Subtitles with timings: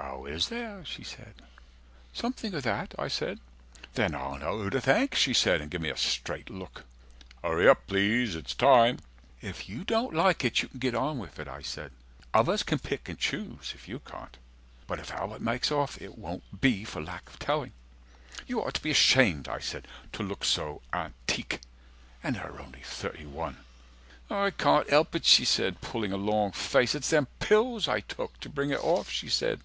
[0.00, 1.34] Oh is there, she said.
[2.12, 3.40] Something o' that, I said.
[3.94, 6.84] 150 Then I'll know who to thank, she said, and give me a straight look.
[7.42, 8.98] HURRY UP PLEASE IT'S TIME
[9.40, 11.92] If you don't like it you can get on with it, I said.
[12.32, 14.36] Others can pick and choose if you can't.
[14.86, 17.72] But if Albert makes off, it won't be for lack of telling.
[18.46, 21.60] You ought to be ashamed, I said, to look so antique.
[22.22, 23.58] (And her only thirty one.)
[24.30, 28.38] I can't help it, she said, pulling a long face, It's them pills I took,
[28.40, 29.60] to bring it off, she said.